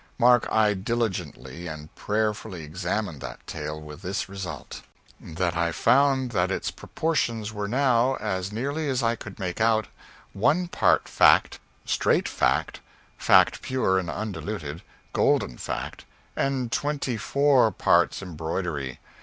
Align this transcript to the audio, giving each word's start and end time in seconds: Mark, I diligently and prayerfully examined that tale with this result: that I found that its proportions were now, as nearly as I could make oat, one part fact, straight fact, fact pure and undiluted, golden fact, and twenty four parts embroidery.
Mark, 0.17 0.51
I 0.51 0.73
diligently 0.73 1.67
and 1.67 1.93
prayerfully 1.93 2.63
examined 2.63 3.21
that 3.21 3.45
tale 3.45 3.79
with 3.79 4.01
this 4.01 4.27
result: 4.27 4.81
that 5.19 5.55
I 5.55 5.71
found 5.71 6.31
that 6.31 6.49
its 6.49 6.71
proportions 6.71 7.53
were 7.53 7.67
now, 7.67 8.15
as 8.15 8.51
nearly 8.51 8.89
as 8.89 9.03
I 9.03 9.15
could 9.15 9.37
make 9.37 9.61
oat, 9.61 9.85
one 10.33 10.67
part 10.67 11.07
fact, 11.07 11.59
straight 11.85 12.27
fact, 12.27 12.79
fact 13.19 13.61
pure 13.61 13.99
and 13.99 14.09
undiluted, 14.09 14.81
golden 15.13 15.59
fact, 15.59 16.05
and 16.35 16.71
twenty 16.71 17.15
four 17.15 17.69
parts 17.71 18.23
embroidery. 18.23 18.99